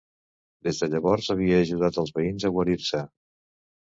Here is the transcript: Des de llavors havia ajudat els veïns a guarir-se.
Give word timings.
Des 0.67 0.77
de 0.83 0.87
llavors 0.93 1.27
havia 1.33 1.59
ajudat 1.65 1.99
els 2.05 2.13
veïns 2.15 2.47
a 2.49 2.51
guarir-se. 2.57 3.03